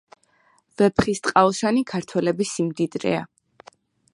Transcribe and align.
ვეფხისტყაოსანი 0.81 1.85
ქართველების 1.91 2.55
სიმდიდრეა 2.55 3.21